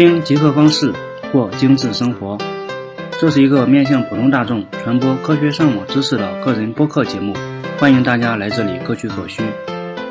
[0.00, 0.94] 听极客方式
[1.30, 2.38] 过精致生活，
[3.20, 7.34] 这是一个面向普通大众传播科学上网知识的个人播客节目，
[7.78, 9.42] 欢迎大家来这里各取所需，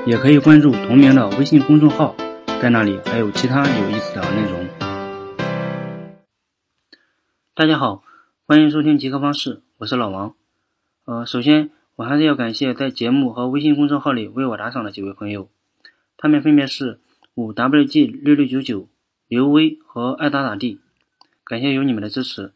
[0.05, 2.16] 也可以关注同名的微信公众号，
[2.62, 4.70] 在那里还有其他有意思的内容。
[7.56, 8.04] 大家好，
[8.46, 10.36] 欢迎收听极客方式，我是老王。
[11.06, 15.50] 呃，首先我还是要感谢在节目和微信公众号里为我打赏的几位朋友，
[16.16, 17.00] 他们分别是
[17.34, 18.88] 五 wg 六六九九。
[19.30, 20.80] 刘威和爱咋咋地，
[21.44, 22.52] 感谢有你们的支持，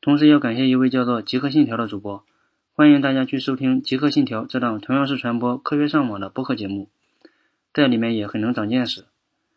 [0.00, 2.22] 同时要感谢一位叫做极客信条的主播，
[2.74, 6.88] 欢迎大家去收听极客信条这档同样是传播科学上网的播客节目，
[7.74, 9.06] 在里面也很能长见识。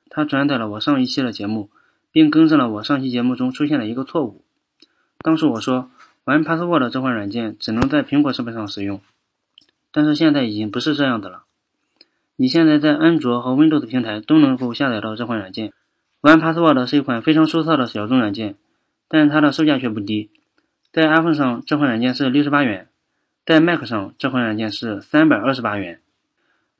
[0.09, 1.70] 他转载了我上一期的节目，
[2.12, 4.44] 并更正了我上期节目中出现的一个错误。
[5.20, 5.91] 当时我说
[6.23, 9.02] 玩 Password 这款软件只能在苹果设备上使用，
[9.91, 11.44] 但是现在已经不是这样的了。
[12.36, 15.73] 你现在在安卓和 Windows 平台都能够下载到这款软件。
[16.21, 18.55] OnePassword 是一款非常出色的小众软件，
[19.07, 20.30] 但是它的售价却不低。
[20.91, 22.88] 在 iPhone 上，这款软件是六十八元；
[23.45, 26.02] 在 Mac 上，这款软件是三百二十八元。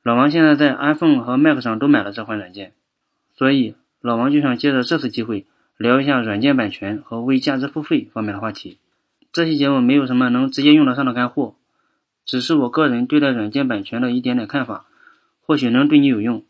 [0.02, 2.72] 老王现在在 iPhone 和 Mac 上都买了这款软件，
[3.34, 5.46] 所以老王就想借着这次机会
[5.78, 8.78] 聊一下软件版权和为价值付费方面的话题。
[9.32, 11.54] 这期节目没有什么能直接用得上的干货，
[12.26, 14.84] 只是我个人对待软件版权的一点点看法，
[15.40, 16.44] 或许能对你有用。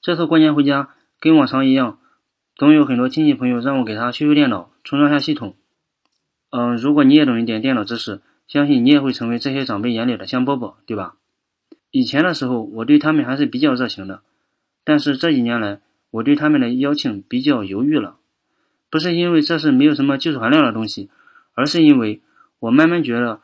[0.00, 1.98] 这次过年回家，跟往常一样。
[2.54, 5.56] 总有很多亲戚朋友让我给他修修电脑、重装下系统。
[6.50, 11.16] 嗯，如果你也懂一点电脑知识，相信你也会成为这些长辈眼里的香饽饽，对吧？
[11.90, 14.20] 以前的时候，我对他们还是比较热情的，
[14.84, 18.16] 但是这几年来，我对他们的邀请比较犹豫了。
[18.90, 21.08] 不是因为这是没有什么技术含量的东西，
[21.54, 22.20] 而是因为
[22.58, 23.40] 我慢慢觉得，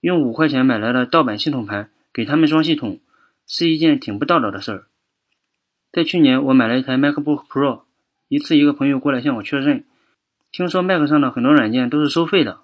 [0.00, 2.98] 用五块钱买来的盗版系统盘给他们装系统，
[3.46, 4.86] 是一件挺不道德的事儿。
[5.92, 7.82] 在去年，我买了一台 MacBook Pro。
[8.30, 9.84] 一次，一个朋友过来向我确认，
[10.52, 12.60] 听说 Mac 上的很多软件都是收费的。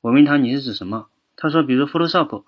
[0.00, 1.06] 我问他你是指什么？
[1.36, 2.42] 他说，比如 Photoshop，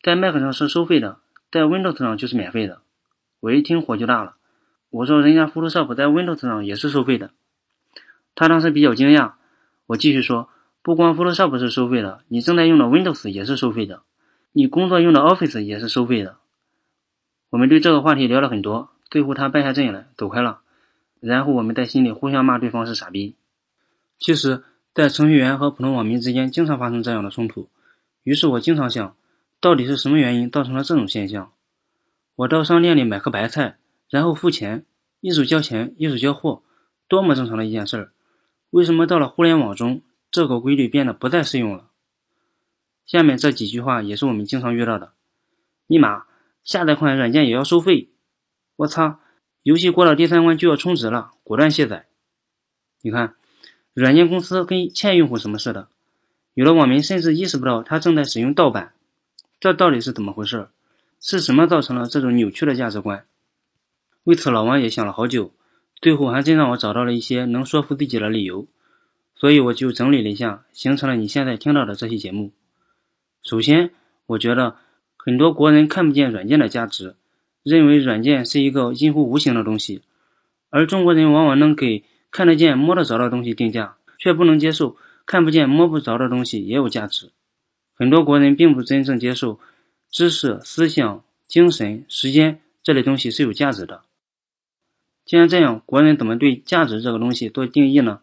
[0.00, 1.18] 在 Mac 上是收费的，
[1.50, 2.82] 在 Windows 上就是免费的。
[3.40, 4.36] 我一听火就大了，
[4.90, 7.32] 我说人家 Photoshop 在 Windows 上也是收费的。
[8.36, 9.32] 他当时比较惊讶。
[9.86, 10.48] 我继续说，
[10.82, 14.02] 不光 Photoshop 是收费的，你正在用的 Windows 也是收费的，
[14.52, 16.36] 你工作用的 Office 也是收费的。
[17.50, 20.60] 我们对这个话题聊了很多，最后他败下阵来走开了。
[21.20, 23.36] 然后我们在心里互相骂对方是傻逼。
[24.18, 24.64] 其实，
[24.94, 27.68] 在程序员和普通网民之间经常发生这样的冲突。
[28.22, 29.16] 于是我经常想，
[29.60, 31.52] 到底是什么原因造成了这种现象？
[32.34, 34.84] 我到商店里买颗白菜，然后付钱，
[35.20, 36.62] 一手交钱一手交货，
[37.08, 38.12] 多么正常的一件事儿。
[38.70, 41.90] 为什么到了互联网中，这个规律变得不再适用了？
[43.06, 45.12] 下面这几句话也是我们经常遇到的：
[45.86, 46.24] 尼玛，
[46.64, 48.10] 下载款软件也要收费！
[48.76, 49.20] 我操！
[49.68, 52.06] 游戏过了第三关就要充值了，果断卸载。
[53.02, 53.34] 你看，
[53.92, 55.88] 软件公司跟欠用户什么似的。
[56.54, 58.94] 有的网民甚至意识不到他正在使用盗版，
[59.60, 60.68] 这到底是怎么回事？
[61.20, 63.26] 是什么造成了这种扭曲的价值观？
[64.24, 65.52] 为此，老王也想了好久，
[66.00, 68.66] 最后还真让我找到了一些能说服自己的理由。
[69.34, 72.52] 所以我就整理了一下，形成了你现在听到的这期节目。
[73.42, 73.90] 首先，
[74.24, 74.76] 我觉得
[75.18, 77.16] 很多国人看不见软件的价值。
[77.68, 80.00] 认为软件是一个近乎无形的东西，
[80.70, 84.96] 而中国人往往能给看得见、摸得着的东西定价，却不能接受
[85.26, 87.30] 看不见、摸不着的东西也有价值。
[87.92, 89.60] 很多国人并不真正接受
[90.10, 94.00] 知识、思想、精神、时间这类东西是有价值的。
[95.26, 98.20] 既然这样，国人怎么对价值这个东西做定义呢？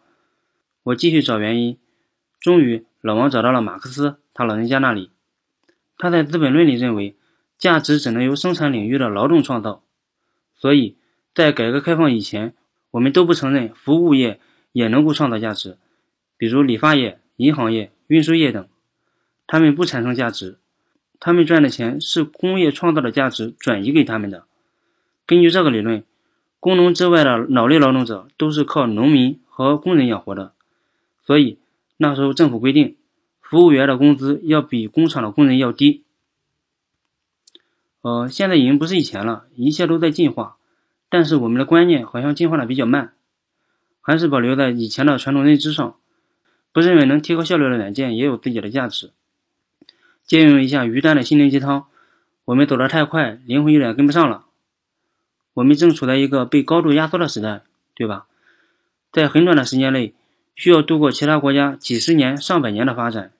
[0.82, 1.78] 我继续找原因，
[2.40, 5.12] 终于老王找到了马克思他老人家那里，
[6.00, 7.16] 他在《资本论》里认为。
[7.58, 9.82] 价值只能由生产领域的劳动创造，
[10.56, 10.98] 所以
[11.34, 12.54] 在改革开放以前，
[12.92, 14.40] 我们都不承认服务业
[14.72, 15.78] 也能够创造价值，
[16.38, 18.68] 比如理发业、银行业、运输业等，
[19.48, 20.58] 他们不产生价值，
[21.20, 24.46] 他们赚的钱是工业创造的价值转移给他们的。
[25.26, 26.04] 根据这个理论，
[26.60, 30.54] 工农之外的脑力劳动者都是靠农民和工人养活的，
[31.26, 31.58] 所以
[31.98, 32.96] 那时候政府规定，
[33.42, 36.05] 服务员的工资要比工厂的工人要低。
[38.06, 40.58] 呃，现在已经不是以前了，一切都在进化，
[41.10, 43.14] 但是我们的观念好像进化的比较慢，
[44.00, 45.96] 还是保留在以前的传统认知上，
[46.72, 49.10] 不认为能提高效率的软件也有自己的价值。
[50.24, 51.88] 借用一下于丹的心灵鸡汤，
[52.46, 54.46] 我们走得太快，灵魂有点跟不上了。
[55.56, 57.64] 我们正处在一个被高度压缩的时代，
[57.96, 58.28] 对吧？
[59.12, 60.14] 在很短的时间内，
[60.56, 63.32] 需要度过其他国家几十年、上百年的发展，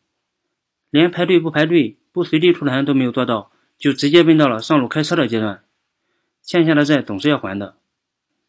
[0.90, 3.52] 连排队不排队、不随地吐痰都没有做到。
[3.78, 5.64] 就直接奔到了上路开车的阶段，
[6.42, 7.76] 欠下的债总是要还的。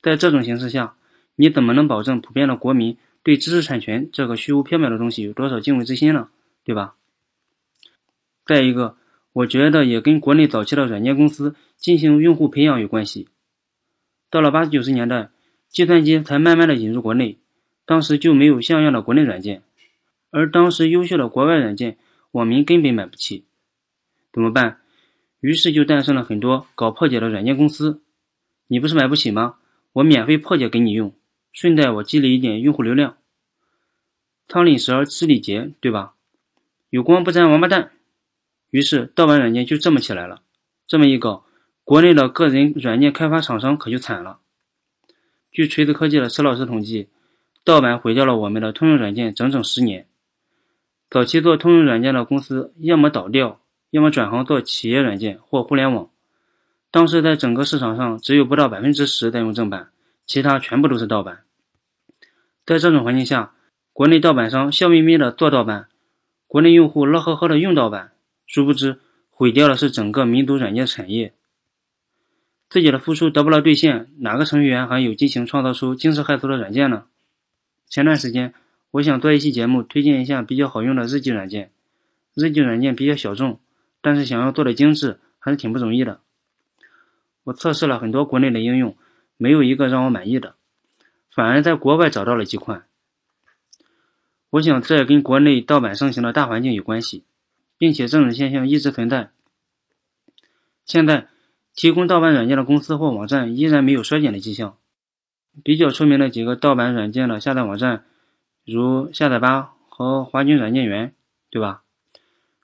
[0.02, 0.94] 在这种形势下，
[1.34, 6.28] 你怎么能保证普遍的国民对知识产权这个虚无缥缈的东西有多少敬畏之心呢？
[6.64, 6.94] 对吧？
[8.44, 8.96] 再一个，
[9.32, 13.28] 我觉得也跟国内早期的软件公司进行用户培养有关系。
[14.30, 15.30] 到了八九十年代，
[15.68, 17.38] 计算机才慢慢的引入国内，
[17.84, 19.62] 当时就没有像样的国内软件，
[20.30, 21.98] 而当时优秀的国外软件，
[22.30, 23.44] 网民根本买不起，
[24.32, 24.78] 怎么办？
[25.40, 28.02] 于是就诞生了很多搞破解的软件公司。
[28.66, 29.56] 你不是买不起吗？
[29.92, 31.14] 我免费破解给你用。
[31.52, 33.16] 顺带我积累一点用户流量，
[34.46, 36.12] 汤里蛇吃里节，对吧？
[36.90, 37.92] 有光不沾王八蛋。
[38.70, 40.42] 于是盗版软件就这么起来了。
[40.86, 41.46] 这么一搞，
[41.82, 44.40] 国内的个人软件开发厂商可就惨了。
[45.50, 47.08] 据锤子科技的石老师统计，
[47.64, 50.06] 盗版毁掉了我们的通用软件整整十年。
[51.08, 53.62] 早期做通用软件的公司，要么倒掉，
[53.96, 56.10] 要么转行做企业软件或互联网。
[56.90, 59.88] 当时在整个市场上，只有不到百分之十在用正版，
[60.26, 61.44] 其他全部都是盗版。
[62.66, 63.54] 在这种环境下，
[63.94, 65.88] 国内盗版商笑眯眯的做盗版，
[66.46, 68.12] 国内用户乐呵呵的用盗版，
[68.46, 69.00] 殊不知
[69.30, 71.32] 毁掉的是整个民族软件产业。
[72.68, 77.04] 自己的付出得不到兑现，哪个程序员还有激情创造出惊世骇俗的软件呢？
[77.88, 78.52] 前段时间，
[78.90, 81.70] 我想做一期节目，推荐一下比较好用的日记软件。
[82.34, 83.58] 日记软件比较小众，
[84.06, 86.20] 但是想要做的精致，还是挺不容易的。
[87.42, 88.96] 我测试了很多国内的应用，
[89.36, 90.54] 没有一个让我满意的。
[91.34, 92.86] 反而在国外找到了几款，
[94.50, 97.24] 我想这也跟国内盗版盛行的大环境有关系，
[97.78, 99.30] 并且这种现象一直存在。
[100.84, 101.26] 现在
[101.74, 104.76] 提供盗版软件的公司或网站依然没有衰减的迹象。
[105.64, 108.04] 比较出名的几个盗版软件的下载网站，
[108.64, 111.12] 如下载吧和华军软件园，
[111.50, 111.82] 对吧？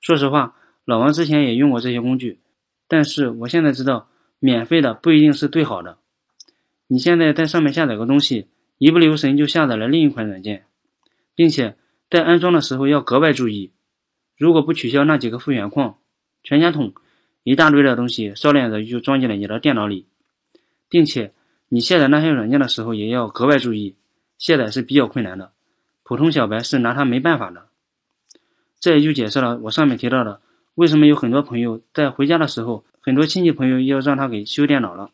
[0.00, 0.54] 说实话，
[0.84, 2.40] 老王之前也用过这些工具，
[2.88, 4.08] 但是我现在知道，
[4.38, 5.98] 免费的不一定是最好的。
[6.86, 8.48] 你现在在上面下载个东西。
[8.78, 10.64] 一不留神就下载了另一款软件，
[11.36, 11.76] 并且
[12.10, 13.70] 在安装的时候要格外注意，
[14.36, 15.98] 如果不取消那几个复原框，
[16.42, 16.92] 全家桶
[17.44, 20.08] 一大堆的东西烧连着就装进了你的电脑里，
[20.88, 21.32] 并且
[21.68, 23.94] 你卸载那些软件的时候也要格外注意，
[24.36, 25.52] 卸载是比较困难的，
[26.02, 27.68] 普通小白是拿它没办法的。
[28.80, 30.40] 这也就解释了我上面提到的，
[30.74, 35.10] 为什么有很多朋友在回家的时候，很多亲戚朋友要让他给修电脑了，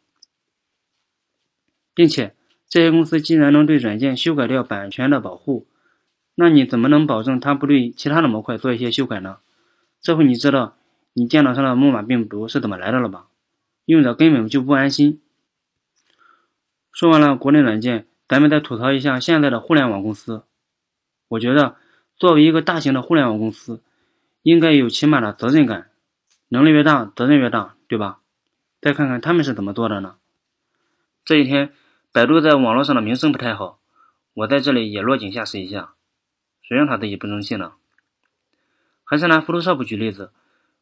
[1.95, 2.35] 并且。
[2.71, 5.67] 这些公司既然能对软件修改掉版权的保护，
[6.35, 9.39] 那你怎么能保证它不对其他的模块做一些修改呢？
[10.03, 10.77] 这回你知道
[11.15, 13.29] 你电脑上的木马病毒是怎么来的了吧？
[13.87, 15.23] 用着根本就不安心。
[16.93, 20.43] 说完了国内软件，咱们再吐槽一下现在的互联网公司。
[21.29, 21.77] 我觉得
[22.19, 23.81] 作为一个大型的互联网公司，
[24.49, 25.91] 应该有起码的责任感，
[26.49, 28.21] 能力越大责任越大，对吧？
[28.81, 30.17] 再看看他们是怎么做的呢？
[31.25, 31.73] 这一天。
[32.11, 33.79] 百度在网络上的名声不太好，
[34.33, 35.93] 我在这里也落井下石一下，
[36.63, 37.75] 谁让他自己不争气呢？
[39.05, 40.33] 还是拿 Photoshop 举例子，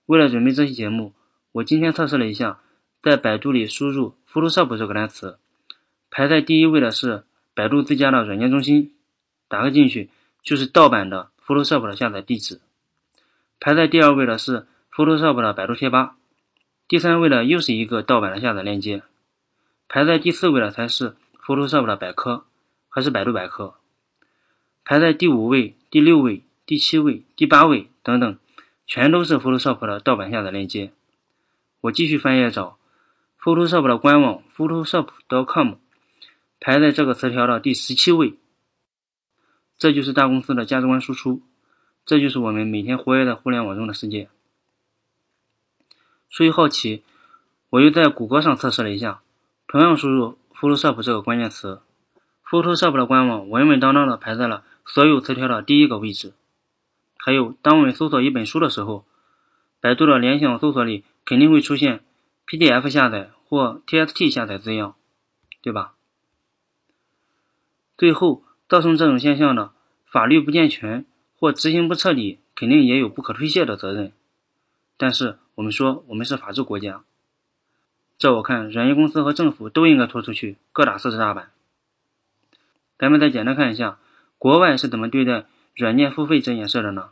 [0.06, 1.12] 为了准备这期节目，
[1.50, 2.60] 我今天测试了一下，
[3.02, 5.38] 在百度里输入 Photoshop 这个单词，
[6.10, 7.24] 排在第一位的是
[7.54, 8.94] 百度自家的软件中心，
[9.48, 10.08] 打开进去
[10.44, 12.60] 就是盗版的 Photoshop 的下载地址，
[13.58, 16.16] 排在第二位的是 Photoshop 的百度贴吧，
[16.88, 19.02] 第三位的又是一个盗版的下载链接。
[19.88, 22.44] 排在第四位的才是 Photoshop 的百科，
[22.88, 23.74] 还是百度百科？
[24.84, 28.38] 排在第五位、第六位、第七位、第八位等等，
[28.86, 30.92] 全都是 Photoshop 的盗版下载链接。
[31.80, 32.78] 我继续翻页找
[33.40, 35.74] Photoshop 的官网 Photoshop.com，
[36.60, 38.34] 排在这个词条的第十七位。
[39.78, 41.42] 这就是大公司的价值观输出，
[42.06, 44.28] 这就是我们每天活跃在互联网中的世界。
[46.30, 47.02] 出于好奇，
[47.68, 49.20] 我又在谷歌上测试了一下。
[49.66, 51.80] 同样输入 Photoshop 这个关键词
[52.48, 56.32] ，Photoshop 的官网稳稳当当的排在了所有词条的第一个位置。
[57.16, 59.04] 还有，当我们搜索一本书的时候，
[59.80, 62.04] 百度的联想搜索里肯定会出现
[62.46, 64.94] PDF 下载或 TXT 下载字样，
[65.60, 65.94] 对吧？
[67.98, 69.72] 最后，造成这种现象的
[70.04, 71.04] 法律不健全
[71.38, 74.12] 或执行不彻底，肯定也有不可推卸的责任。
[74.96, 77.02] 但是，我们说我们是法治国家。
[78.18, 81.50] 照我看，软件公司和政府都应该拖出去，各打四十大板。
[82.98, 83.98] 咱们再简单看一下，
[84.38, 87.10] 国外是怎么对待软件付费这件事的呢？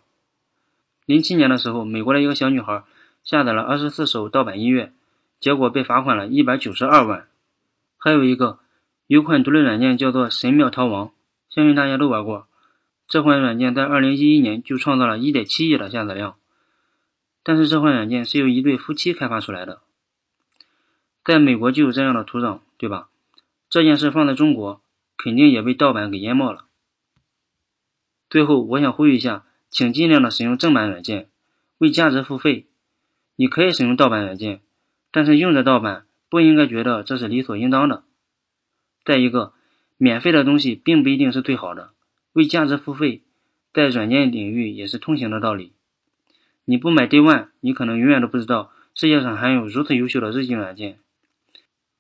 [1.05, 2.85] 零七年的时候，美国的一个小女孩
[3.23, 4.95] 下载了二十四首盗版音乐，
[5.39, 7.29] 结果被罚款了一百九十二万。
[7.99, 8.59] 还有一个，
[9.07, 11.13] 有款独立软件叫做神庙逃亡，
[11.51, 12.47] 相信大家都玩过。
[13.07, 16.37] 这款软件在二零一一年就创造了一点七亿的下载量，
[17.43, 19.83] 但是这款软件是由一对夫妻开发出来的。
[21.25, 23.09] 在美国就有这样的土壤，对吧？
[23.71, 24.83] 这件事放在中国，
[25.17, 26.67] 肯定也被盗版给淹没了。
[28.29, 31.29] 最后，我想呼吁一下，请尽量的使用正版软件，
[31.79, 32.67] 为价值付费。
[33.37, 34.61] 你可以使用盗版软件，
[35.11, 38.05] 但是用着盗版不应该觉得这是理所应当的。
[39.05, 39.55] 再一个，
[39.97, 41.94] 免费的东西并不一定是最好的，
[42.35, 43.23] 为价值付费，
[43.73, 45.73] 在软件领域也是通行的道理。
[46.65, 50.95] 你不买 Day One，你可能永远都不知道世界上还有如此优秀的日记软件；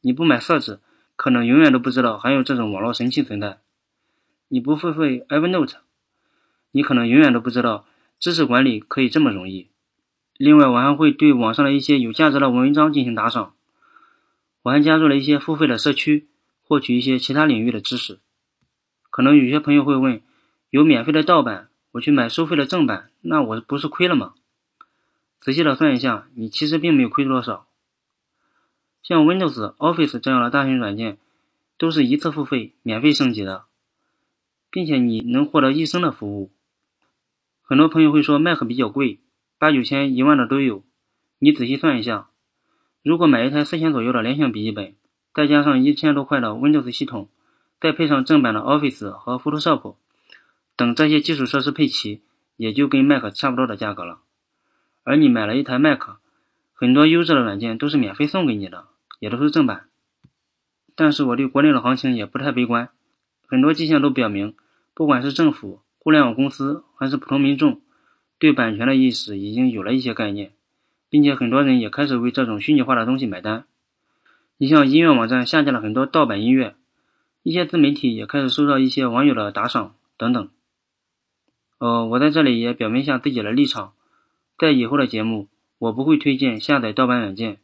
[0.00, 0.80] 你不买设置，
[1.14, 3.58] 可能永远都不知道还有这种网络神器存在；
[4.48, 5.76] 你不付费 Evernote，
[6.72, 7.86] 你可能永远都不知道
[8.18, 9.68] 知识管理可以这么容易。
[10.36, 13.54] 另外，我还会对网上的一些有价值的文章进行打赏。
[14.62, 16.26] 我还加入了一些付费的社区，
[16.64, 18.18] 获取一些其他领域的知识。
[19.14, 20.20] 可能有些朋友会问：
[20.70, 24.34] 有免费的盗版，我去买收费的正版，那我不是亏了吗？
[25.40, 27.68] 仔细的算一下，你其实并没有亏多少。
[29.04, 31.18] 像 Windows、Office 这样的大型软件，
[31.78, 33.66] 都是一次付费、免费升级的，
[34.68, 36.50] 并且你能获得一生的服务。
[37.62, 39.20] 很多朋友会说 Mac 比较贵。
[39.58, 40.82] 八九千、一万的都有，
[41.38, 42.30] 你仔细算一下，
[43.04, 44.96] 如果买一台四千左右的联想笔记本，
[45.32, 47.28] 再加上一千多块的 Windows 系统，
[47.84, 49.96] 再配上正版的 Office 和 Photoshop
[50.74, 52.22] 等这些基础设施配齐，
[52.56, 54.20] 也就跟 Mac 差不多的价格了。
[55.02, 56.00] 而你买了一台 Mac，
[56.72, 58.86] 很多优质的软件都是免费送给你的，
[59.18, 59.84] 也都是正版。
[60.94, 62.88] 但是我对国内的行情也不太悲观，
[63.46, 64.56] 很多迹象都表明，
[64.94, 67.82] 不管是政府、互联网公司还是普通民众。
[68.38, 70.52] 对版权的意识已经有了一些概念，
[71.10, 73.66] 并且很多人也开始为这种虚拟化的东西买单。
[74.56, 76.76] 你像音乐网站下架了很多盗版音乐，
[77.44, 80.48] 一些自媒体也开始收到一些网友的打赏等等。
[81.76, 83.92] 呃，我在这里也表明一下自己的立场，
[84.56, 85.48] 在以后的节目，
[85.78, 87.58] 我不会推荐下载盗版软件、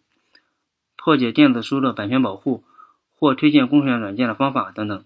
[0.97, 2.63] 破解电子书的版权保护
[3.15, 5.03] 或推荐共选软件的方法等等。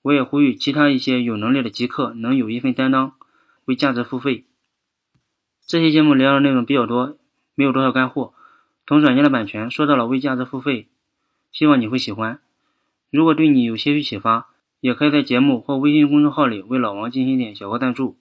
[0.00, 3.12] 我也呼吁其他一些有能力的极客能有一份担当，
[3.66, 4.46] 为价值付费。
[5.66, 7.18] 这期节目聊的内容比较多，
[7.54, 8.32] 没有多少干货。
[8.86, 10.88] 从软件的版权说到了为价值付费，
[11.52, 12.40] 希望你会喜欢。
[13.10, 14.48] 如果对你有些许启发，
[14.80, 18.16] 也可以在节目或微信公众号里为老王进行点小额赞助，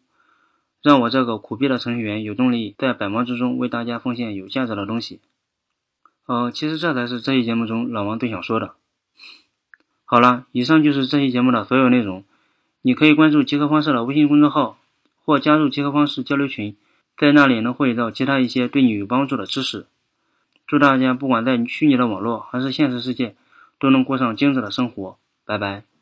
[0.81, 5.19] 让我这个苦逼的程序员有动力在百忙之中为大家奉献有价值的东西。
[6.25, 8.75] 呃，其实这才是这期节目中老王最想说的。
[10.05, 12.23] 好了，以上就是这期节目的所有内容。
[12.81, 14.77] 你可以关注极客方式的微信公众号，
[15.25, 16.75] 或加入极客方式交流群。
[17.17, 19.85] 在那里能获取到其他一些对你有帮助的知识。
[20.65, 23.35] 祝大家不管在虚拟的网络还是现实世界，
[23.79, 25.17] 都能过上精致的生活。
[25.45, 25.92] 拜拜。